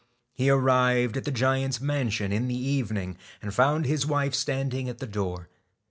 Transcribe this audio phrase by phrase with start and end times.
[0.33, 4.97] He arrived at the giant's mansion in the evening, and found his wife standing at
[4.97, 5.47] the door.